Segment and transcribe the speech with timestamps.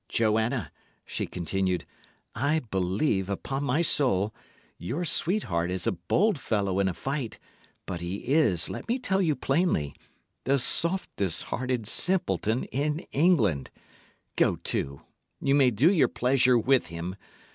[0.09, 0.71] "Joanna,"
[1.05, 1.85] she continued,
[2.33, 4.33] "I believe, upon my soul,
[4.79, 7.37] your sweetheart is a bold fellow in a fight,
[7.85, 9.93] but he is, let me tell you plainly,
[10.45, 13.69] the softest hearted simpleton in England.
[14.35, 15.03] Go to
[15.39, 17.15] ye may do your pleasure with him!